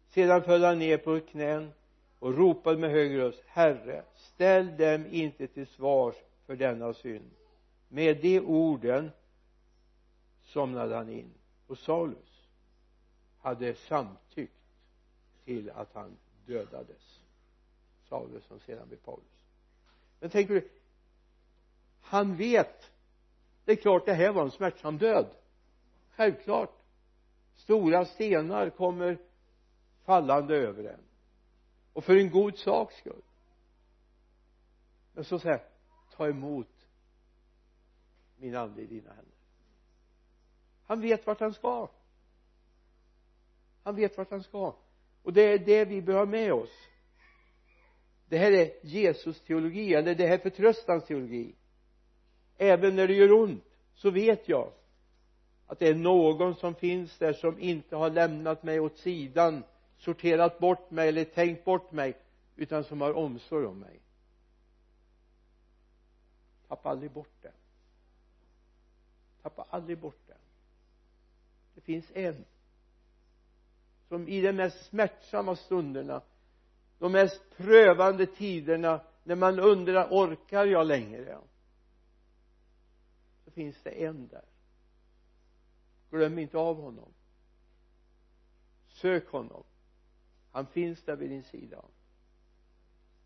[0.09, 1.73] Sedan föll han ner på knän
[2.19, 6.15] och ropade med hög röst herre ställ dem inte till svars
[6.47, 7.31] för denna synd.
[7.89, 9.11] Med de orden
[10.45, 11.31] somnade han in
[11.67, 12.49] och Saulus
[13.39, 14.53] hade samtyckt
[15.45, 17.21] till att han dödades.
[18.09, 19.43] Saulus som sedan blev Paulus.
[20.21, 20.69] Men tänker du
[22.01, 22.91] han vet
[23.67, 25.27] det är klart det här var en smärtsam död.
[26.11, 26.83] Självklart.
[27.55, 29.19] Stora stenar kommer
[30.05, 31.01] fallande över en.
[31.93, 33.23] Och för en god saks skull.
[35.13, 35.63] Men så säger
[36.17, 36.87] ta emot
[38.37, 39.36] min ande i dina händer
[40.87, 41.89] han vet vart han ska.
[43.83, 44.75] Han vet vart han ska.
[45.23, 46.89] Och det är det vi bör ha med oss.
[48.29, 51.55] Det här är Jesus teologi eller det här är förtröstans teologi.
[52.57, 53.65] Även när det gör ont
[53.95, 54.73] så vet jag
[55.67, 59.65] att det är någon som finns där som inte har lämnat mig åt sidan
[59.99, 62.17] sorterat bort mig eller tänkt bort mig
[62.57, 64.01] utan som har omsorg om mig.
[66.69, 67.53] Tappa aldrig bort det.
[69.43, 70.33] Tappa aldrig bort det.
[70.33, 70.46] det
[71.87, 72.45] finns en
[74.09, 76.23] som i de mest smärtsamma stunderna
[76.99, 81.39] de mest prövande tiderna när man undrar orkar jag längre?
[83.45, 84.45] Så finns det en där.
[86.11, 87.13] Glöm inte av honom.
[88.89, 89.65] Sök honom.
[90.53, 91.85] Han finns där vid din sida.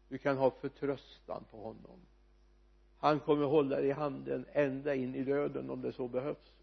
[0.08, 2.00] Du kan ha förtröstan på honom.
[2.98, 6.59] Han kommer hålla dig i handen ända in i döden om det så behövs.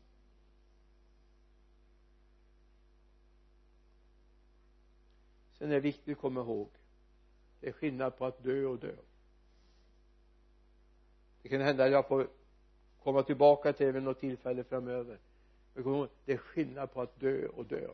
[5.57, 6.69] Sen är det viktigt att komma ihåg
[7.59, 8.95] det är skillnad på att dö och dö.
[11.41, 12.27] Det kan hända att jag får
[13.03, 15.19] komma tillbaka till det vid något tillfälle framöver.
[15.73, 17.87] Men kom ihåg det är skillnad på att dö och dö.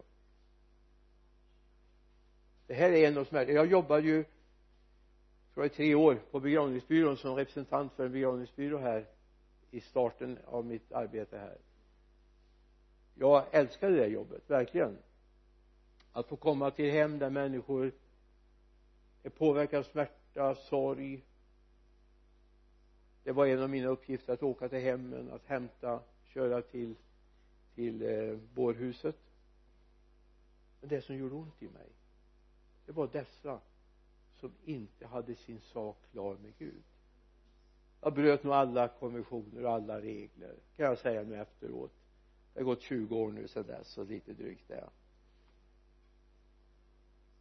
[2.67, 4.23] Det här är en av smärtorna jag jobbade ju
[5.53, 9.05] tror jag i tre år på begravningsbyrån som representant för en begravningsbyrå här
[9.71, 11.57] i starten av mitt arbete här.
[13.15, 14.97] Jag älskade det jobbet verkligen
[16.13, 17.91] att få komma till hem där människor
[19.23, 21.21] är påverkade av smärta, sorg.
[23.23, 26.95] Det var en av mina uppgifter att åka till hemmen, att hämta, köra till
[27.75, 29.17] till eh, bårhuset.
[30.79, 31.89] Men det som gjorde ont i mig
[32.85, 33.59] det var dessa
[34.39, 36.83] som inte hade sin sak klar med Gud.
[38.01, 41.91] Jag bröt nog alla konventioner och alla regler kan jag säga nu efteråt.
[42.53, 44.89] Det har gått 20 år nu sedan dess och lite drygt det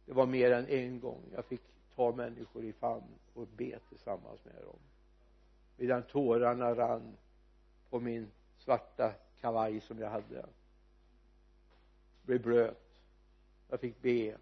[0.05, 1.61] det var mer än en gång jag fick
[1.95, 4.79] ta människor i famn och be tillsammans med dem.
[5.77, 7.17] Medan tårarna rann
[7.89, 10.45] på min svarta kavaj som jag hade.
[12.21, 12.79] Blev blöt.
[13.69, 14.37] Jag fick be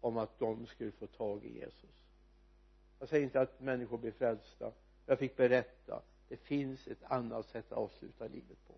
[0.00, 2.04] om att de skulle få tag i Jesus.
[2.98, 4.72] Jag säger inte att människor blir frälsta.
[5.06, 6.02] Jag fick berätta.
[6.28, 8.74] Det finns ett annat sätt att avsluta livet på.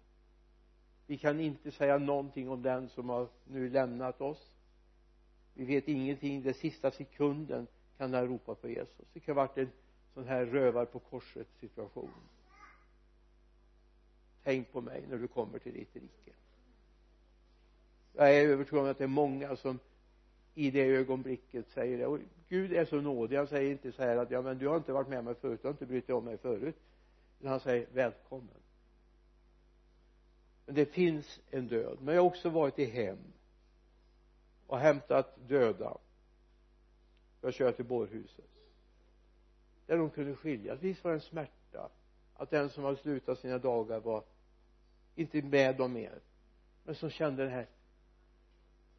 [1.06, 4.57] Vi kan inte säga någonting om den som har nu lämnat oss
[5.58, 6.42] vi vet ingenting.
[6.42, 9.06] Den sista sekunden kan han ropa på Jesus.
[9.12, 9.70] Det kan ha varit en
[10.14, 12.10] sån här rövar på korset situation.
[14.44, 16.32] Tänk på mig när du kommer till ditt rike.
[18.12, 19.78] Jag är övertygad om att det är många som
[20.54, 22.06] i det ögonblicket säger det.
[22.06, 23.36] Och Gud är så nådig.
[23.36, 25.62] Han säger inte så här att ja men du har inte varit med mig förut.
[25.62, 26.76] Du har inte brytt dig om mig förut.
[27.38, 28.60] Utan han säger välkommen.
[30.66, 31.98] Men det finns en död.
[32.00, 33.18] Men jag har också varit i hem
[34.68, 35.98] och hämtat döda.
[37.40, 38.44] För att köra till bårhuset.
[39.86, 41.90] Där de kunde skiljas visst var det en smärta
[42.34, 44.24] att den som hade slutat sina dagar var
[45.14, 46.20] inte med dem mer.
[46.84, 47.66] Men som kände det här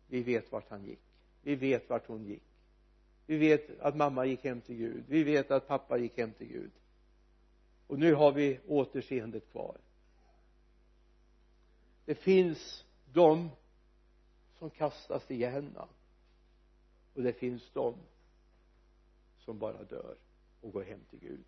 [0.07, 0.99] vi vet vart han gick.
[1.41, 2.43] Vi vet vart hon gick.
[3.25, 5.03] Vi vet att mamma gick hem till Gud.
[5.07, 6.71] Vi vet att pappa gick hem till Gud.
[7.87, 9.77] Och nu har vi återseendet kvar.
[12.05, 13.49] Det finns de
[14.59, 15.87] som kastas i Gehenna
[17.13, 17.95] och det finns de
[19.37, 20.15] som bara dör
[20.61, 21.43] och går hem till Gud.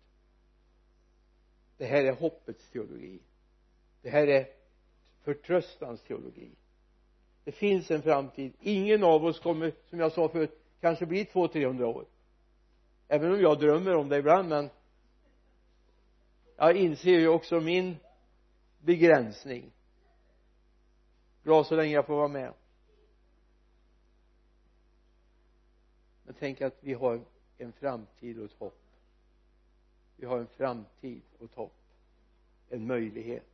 [1.76, 3.20] Det här är hoppets teologi.
[4.02, 4.46] Det här är
[5.22, 6.50] förtröstans teologi.
[7.44, 8.52] Det finns en framtid.
[8.60, 12.06] Ingen av oss kommer som jag sa förut kanske bli 200-300 år.
[13.08, 14.70] Även om jag drömmer om det ibland men
[16.56, 17.96] jag inser ju också min
[18.78, 19.72] begränsning.
[21.42, 22.52] Bra så länge jag får vara med.
[26.42, 27.20] Tänk att vi har
[27.58, 28.82] en framtid och ett hopp.
[30.16, 31.76] Vi har en framtid och ett hopp.
[32.68, 33.46] En möjlighet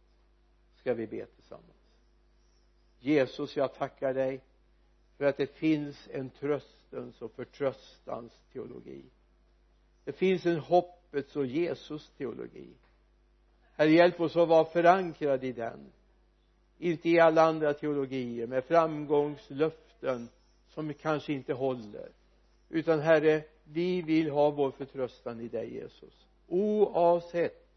[0.77, 1.93] ska vi be tillsammans.
[2.99, 4.41] Jesus jag tackar dig
[5.17, 9.05] för att det finns en tröstens och förtröstans teologi.
[10.05, 12.69] Det finns en hoppets och Jesus teologi.
[13.75, 15.93] Herre hjälp oss att vara förankrade i den.
[16.79, 20.29] Inte i alla andra teologier med framgångslöften
[20.69, 22.18] som kanske inte håller
[22.69, 26.27] utan herre vi vill ha vår förtröstan i dig Jesus.
[26.47, 27.69] Oavsett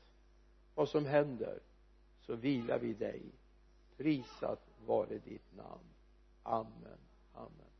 [0.76, 1.60] vad som händer
[2.22, 3.22] så vilar vi dig.
[3.98, 5.90] Prisat vare ditt namn.
[6.44, 7.00] Amen.
[7.34, 7.71] Amen.